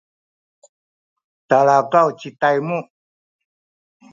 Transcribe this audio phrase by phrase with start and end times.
[1.47, 2.79] talakaw ci Taymu